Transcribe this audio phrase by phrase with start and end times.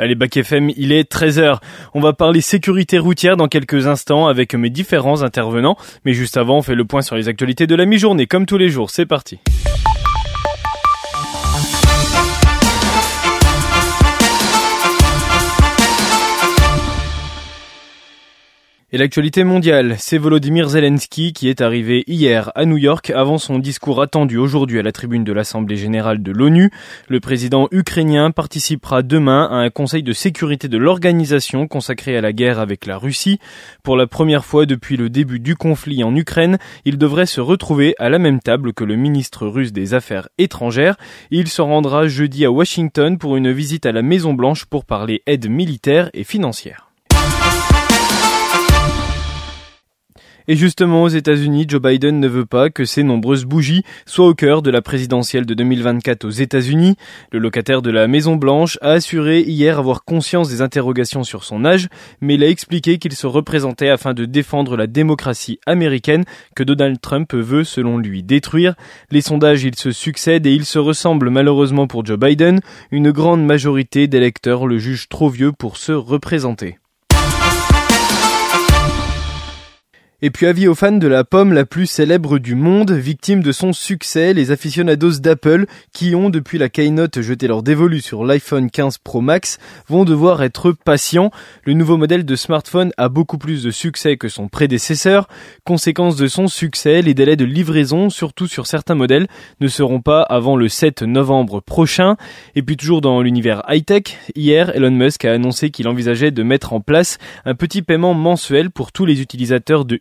[0.00, 1.58] Allez, Bac FM, il est 13h.
[1.92, 5.76] On va parler sécurité routière dans quelques instants avec mes différents intervenants.
[6.06, 8.56] Mais juste avant, on fait le point sur les actualités de la mi-journée, comme tous
[8.56, 8.88] les jours.
[8.88, 9.40] C'est parti.
[18.92, 23.60] Et l'actualité mondiale, c'est Volodymyr Zelensky qui est arrivé hier à New York avant son
[23.60, 26.72] discours attendu aujourd'hui à la tribune de l'Assemblée générale de l'ONU.
[27.06, 32.32] Le président ukrainien participera demain à un conseil de sécurité de l'organisation consacré à la
[32.32, 33.38] guerre avec la Russie.
[33.84, 37.94] Pour la première fois depuis le début du conflit en Ukraine, il devrait se retrouver
[38.00, 40.96] à la même table que le ministre russe des Affaires étrangères.
[41.30, 45.22] Il se rendra jeudi à Washington pour une visite à la Maison Blanche pour parler
[45.26, 46.89] aide militaire et financière.
[50.50, 54.34] Et justement, aux États-Unis, Joe Biden ne veut pas que ces nombreuses bougies soient au
[54.34, 56.96] cœur de la présidentielle de 2024 aux États-Unis.
[57.30, 61.64] Le locataire de la Maison Blanche a assuré hier avoir conscience des interrogations sur son
[61.64, 61.86] âge,
[62.20, 66.24] mais il a expliqué qu'il se représentait afin de défendre la démocratie américaine
[66.56, 68.74] que Donald Trump veut, selon lui, détruire.
[69.12, 72.58] Les sondages, ils se succèdent et ils se ressemblent malheureusement pour Joe Biden.
[72.90, 76.80] Une grande majorité d'électeurs le jugent trop vieux pour se représenter.
[80.22, 83.52] Et puis avis aux fans de la pomme la plus célèbre du monde, victime de
[83.52, 88.70] son succès, les aficionados d'Apple, qui ont depuis la keynote jeté leur dévolu sur l'iPhone
[88.70, 91.30] 15 Pro Max, vont devoir être patients.
[91.64, 95.26] Le nouveau modèle de smartphone a beaucoup plus de succès que son prédécesseur.
[95.64, 99.26] Conséquence de son succès, les délais de livraison, surtout sur certains modèles,
[99.60, 102.16] ne seront pas avant le 7 novembre prochain.
[102.54, 106.74] Et puis toujours dans l'univers high-tech, hier, Elon Musk a annoncé qu'il envisageait de mettre
[106.74, 109.98] en place un petit paiement mensuel pour tous les utilisateurs de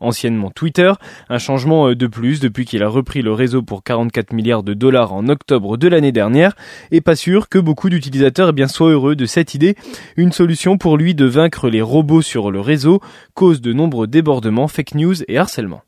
[0.00, 0.92] Anciennement Twitter,
[1.28, 4.74] un changement euh, de plus depuis qu'il a repris le réseau pour 44 milliards de
[4.74, 6.54] dollars en octobre de l'année dernière,
[6.90, 9.76] et pas sûr que beaucoup d'utilisateurs eh bien soient heureux de cette idée,
[10.16, 13.00] une solution pour lui de vaincre les robots sur le réseau,
[13.34, 15.82] cause de nombreux débordements, fake news et harcèlement.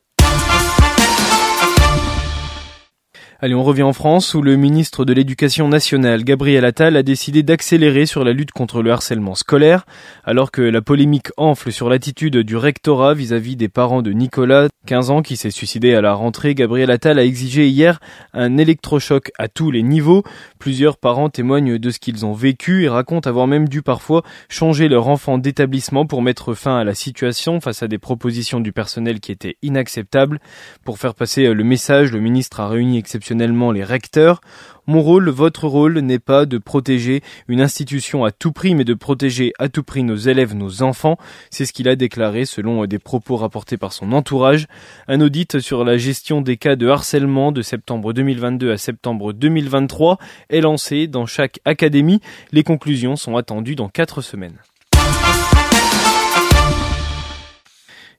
[3.40, 7.44] Allez, on revient en France où le ministre de l'Éducation nationale, Gabriel Attal, a décidé
[7.44, 9.86] d'accélérer sur la lutte contre le harcèlement scolaire,
[10.24, 15.10] alors que la polémique enfle sur l'attitude du rectorat vis-à-vis des parents de Nicolas, 15
[15.10, 16.56] ans, qui s'est suicidé à la rentrée.
[16.56, 18.00] Gabriel Attal a exigé hier
[18.32, 20.24] un électrochoc à tous les niveaux.
[20.58, 24.88] Plusieurs parents témoignent de ce qu'ils ont vécu et racontent avoir même dû parfois changer
[24.88, 29.20] leur enfant d'établissement pour mettre fin à la situation face à des propositions du personnel
[29.20, 30.40] qui étaient inacceptables.
[30.84, 34.40] Pour faire passer le message, le ministre a réuni exceptionnellement les recteurs.
[34.86, 38.94] Mon rôle, votre rôle n'est pas de protéger une institution à tout prix, mais de
[38.94, 41.18] protéger à tout prix nos élèves, nos enfants.
[41.50, 44.66] C'est ce qu'il a déclaré selon des propos rapportés par son entourage.
[45.06, 50.18] Un audit sur la gestion des cas de harcèlement de septembre 2022 à septembre 2023
[50.48, 52.20] est lancé dans chaque académie.
[52.52, 54.58] Les conclusions sont attendues dans quatre semaines.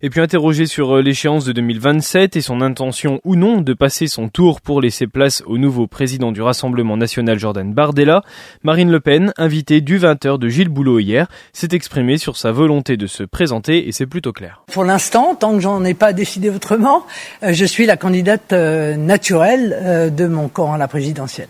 [0.02, 4.08] Et puis interrogé sur euh, l'échéance de 2027 et son intention ou non de passer
[4.08, 8.22] son tour pour laisser place au nouveau président du Rassemblement national Jordan Bardella,
[8.64, 12.96] Marine Le Pen, invitée du 20h de Gilles Boulot hier, s'est exprimée sur sa volonté
[12.96, 14.64] de se présenter et c'est plutôt clair.
[14.72, 17.06] Pour l'instant, tant que j'en ai pas décidé autrement,
[17.44, 21.50] euh, je suis la candidate euh, naturelle de mon camp à la présidentielle.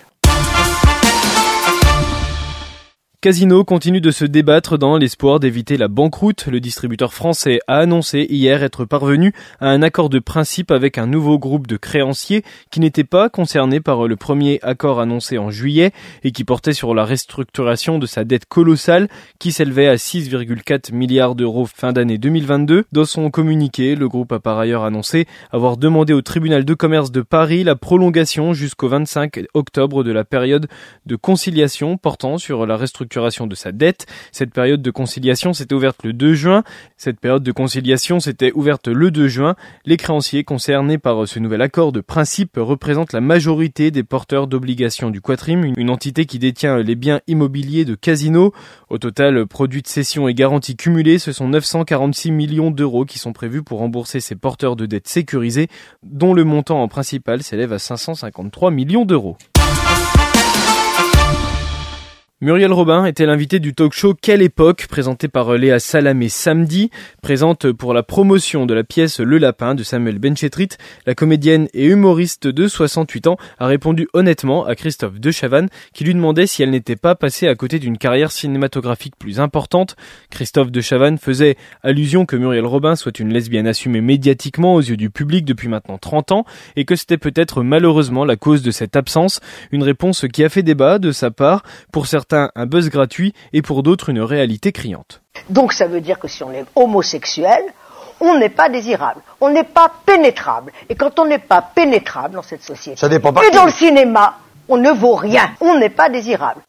[3.21, 6.45] Casino continue de se débattre dans l'espoir d'éviter la banqueroute.
[6.45, 11.05] Le distributeur français a annoncé hier être parvenu à un accord de principe avec un
[11.05, 15.91] nouveau groupe de créanciers qui n'était pas concerné par le premier accord annoncé en juillet
[16.23, 21.35] et qui portait sur la restructuration de sa dette colossale qui s'élevait à 6,4 milliards
[21.35, 22.85] d'euros fin d'année 2022.
[22.93, 27.11] Dans son communiqué, le groupe a par ailleurs annoncé avoir demandé au tribunal de commerce
[27.11, 30.69] de Paris la prolongation jusqu'au 25 octobre de la période
[31.05, 34.05] de conciliation portant sur la restructuration de sa dette.
[34.31, 36.63] Cette période de conciliation s'était ouverte le 2 juin.
[36.97, 39.55] Cette période de conciliation s'était ouverte le 2 juin.
[39.85, 45.09] Les créanciers concernés par ce nouvel accord de principe représentent la majorité des porteurs d'obligations
[45.09, 48.53] du Quatrim, une entité qui détient les biens immobiliers de Casino.
[48.89, 53.33] Au total, produits de cession et garanties cumulées, ce sont 946 millions d'euros qui sont
[53.33, 55.67] prévus pour rembourser ces porteurs de dettes sécurisées,
[56.03, 59.37] dont le montant en principal s'élève à 553 millions d'euros.
[62.41, 66.89] Muriel Robin était l'invitée du talk show Quelle époque présenté par Léa Salamé samedi,
[67.21, 70.69] présente pour la promotion de la pièce Le Lapin de Samuel Benchetrit.
[71.05, 76.13] La comédienne et humoriste de 68 ans a répondu honnêtement à Christophe Dechavanne qui lui
[76.13, 79.97] demandait si elle n'était pas passée à côté d'une carrière cinématographique plus importante.
[80.29, 85.09] Christophe Dechavanne faisait allusion que Muriel Robin soit une lesbienne assumée médiatiquement aux yeux du
[85.09, 86.45] public depuis maintenant 30 ans
[86.77, 89.41] et que c'était peut-être malheureusement la cause de cette absence.
[89.73, 91.63] Une réponse qui a fait débat de sa part.
[91.91, 95.21] Pour certains certains un buzz gratuit et pour d'autres une réalité criante.
[95.49, 97.61] Donc ça veut dire que si on est homosexuel,
[98.19, 100.71] on n'est pas désirable, on n'est pas pénétrable.
[100.89, 103.55] Et quand on n'est pas pénétrable dans cette société, Ça dépend pas et qui.
[103.55, 104.37] dans le cinéma,
[104.67, 106.61] on ne vaut rien, on n'est pas désirable.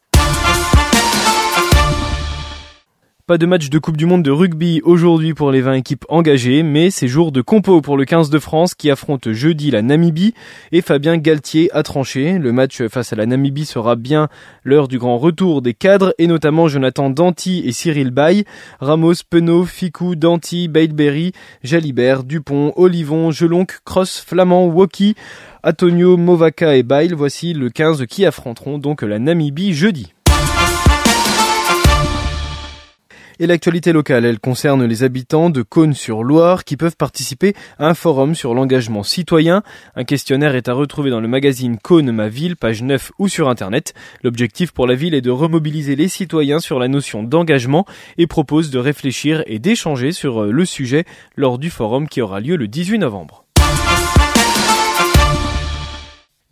[3.31, 6.65] Pas de match de Coupe du Monde de rugby aujourd'hui pour les 20 équipes engagées,
[6.65, 10.35] mais c'est jour de compo pour le 15 de France qui affronte jeudi la Namibie
[10.73, 12.38] et Fabien Galtier a tranché.
[12.38, 14.29] Le match face à la Namibie sera bien
[14.65, 18.47] l'heure du grand retour des cadres et notamment Jonathan Danty et Cyril Bay,
[18.81, 21.31] Ramos, Penaud, Ficou, Danty, Bailberry,
[21.62, 25.15] Jalibert, Dupont, Olivon, Jelonc, Cross, Flamand, Woki,
[25.62, 27.15] Antonio, Movaca et Bail.
[27.15, 30.15] Voici le 15 qui affronteront donc la Namibie jeudi.
[33.43, 38.35] Et l'actualité locale, elle concerne les habitants de Cône-sur-Loire qui peuvent participer à un forum
[38.35, 39.63] sur l'engagement citoyen.
[39.97, 43.49] Un questionnaire est à retrouver dans le magazine Cône ma ville, page 9 ou sur
[43.49, 43.95] internet.
[44.23, 47.87] L'objectif pour la ville est de remobiliser les citoyens sur la notion d'engagement
[48.19, 52.57] et propose de réfléchir et d'échanger sur le sujet lors du forum qui aura lieu
[52.57, 53.47] le 18 novembre.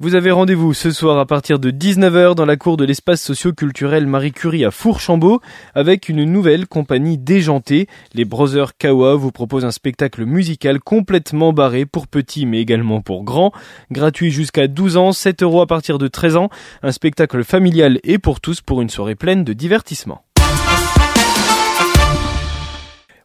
[0.00, 4.06] Vous avez rendez-vous ce soir à partir de 19h dans la cour de l'espace socio-culturel
[4.06, 5.40] Marie Curie à Fourchambault
[5.74, 7.88] avec une nouvelle compagnie déjantée.
[8.14, 13.24] Les Brothers Kawa vous proposent un spectacle musical complètement barré pour petits mais également pour
[13.24, 13.50] grands.
[13.90, 16.48] Gratuit jusqu'à 12 ans, 7 euros à partir de 13 ans.
[16.84, 20.22] Un spectacle familial et pour tous pour une soirée pleine de divertissement.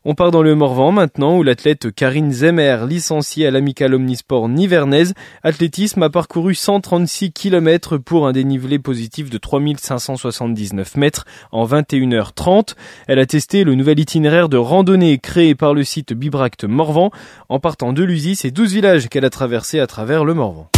[0.06, 5.14] On part dans le Morvan maintenant où l'athlète Karine Zemer, licenciée à l'amicale omnisport nivernaise,
[5.44, 11.24] athlétisme a parcouru 136 km pour un dénivelé positif de 3579 mètres
[11.54, 12.76] en 21h30.
[13.08, 17.10] Elle a testé le nouvel itinéraire de randonnée créé par le site Bibracte Morvan.
[17.48, 20.70] En partant de l'Usis et 12 villages qu'elle a traversés à travers le Morvan.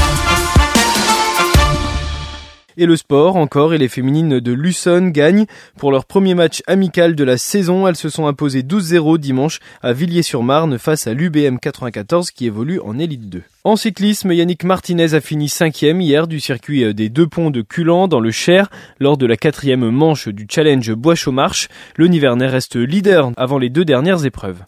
[2.78, 5.46] Et le sport encore, et les féminines de Luçon gagnent.
[5.78, 9.94] Pour leur premier match amical de la saison, elles se sont imposées 12-0 dimanche à
[9.94, 13.44] Villiers-sur-Marne face à l'UBM 94 qui évolue en Élite 2.
[13.64, 18.08] En cyclisme, Yannick Martinez a fini cinquième hier du circuit des deux ponts de Culan
[18.08, 18.70] dans le Cher
[19.00, 21.70] lors de la quatrième manche du challenge Bois-Chaumarche.
[21.96, 24.62] Le Nivernais reste leader avant les deux dernières épreuves.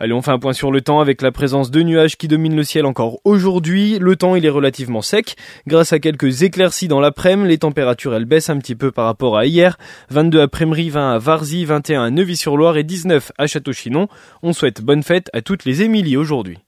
[0.00, 2.54] Allez, on fait un point sur le temps avec la présence de nuages qui dominent
[2.54, 3.98] le ciel encore aujourd'hui.
[3.98, 5.34] Le temps, il est relativement sec.
[5.66, 9.36] Grâce à quelques éclaircies dans l'après-midi, les températures, elles baissent un petit peu par rapport
[9.36, 9.76] à hier.
[10.10, 14.06] 22 à Prémery, 20 à Varzy, 21 à Neuvy-sur-Loire et 19 à Château-Chinon.
[14.44, 16.58] On souhaite bonne fête à toutes les Émilies aujourd'hui.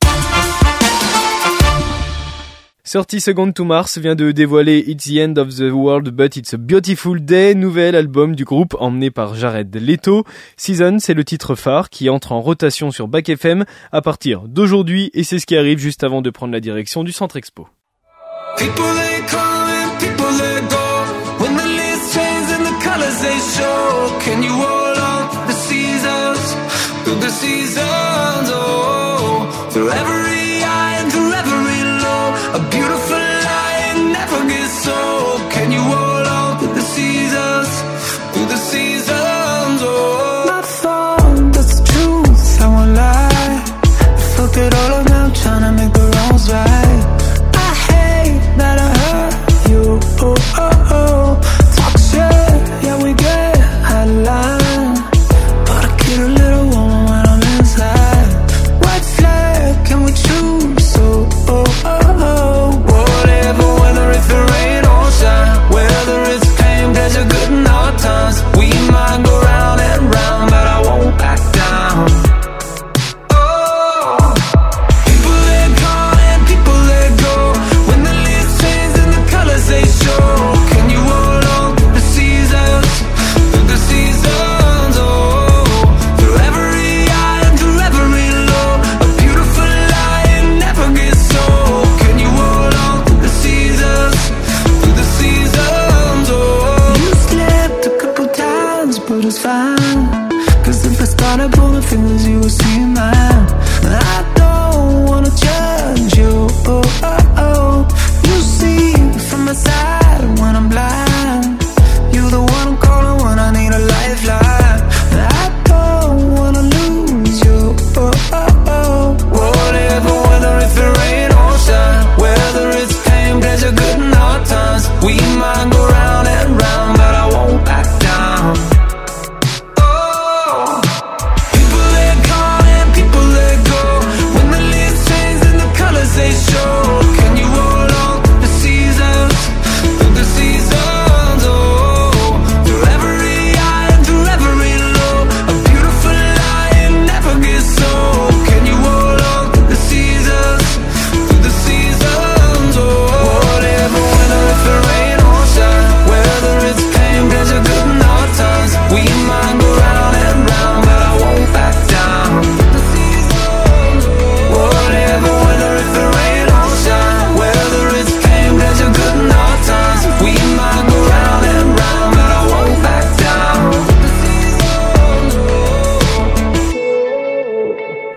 [2.93, 6.55] Sortie Second to Mars vient de dévoiler It's the End of the World but It's
[6.55, 10.25] a Beautiful Day, nouvel album du groupe emmené par Jared Leto.
[10.57, 15.13] Season, c'est le titre phare qui entre en rotation sur Back FM à partir d'aujourd'hui
[15.15, 17.69] et c'est ce qui arrive juste avant de prendre la direction du Centre Expo.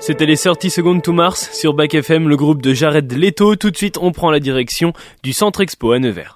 [0.06, 3.56] C'était les 30 secondes to Mars sur Bac FM, le groupe de Jared Leto.
[3.56, 4.92] Tout de suite, on prend la direction
[5.24, 6.32] du Centre Expo à Nevers.